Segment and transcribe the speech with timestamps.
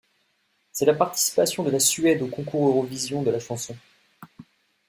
[0.71, 3.77] C'est la participation de la Suède au Concours Eurovision de la chanson.